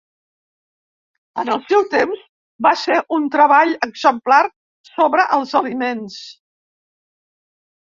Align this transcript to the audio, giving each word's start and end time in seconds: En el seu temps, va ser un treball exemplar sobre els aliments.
En 1.43 1.51
el 1.55 1.61
seu 1.71 1.83
temps, 1.91 2.23
va 2.67 2.71
ser 2.85 2.97
un 3.19 3.29
treball 3.37 3.75
exemplar 3.89 4.41
sobre 4.93 5.29
els 5.39 5.55
aliments. 5.63 6.19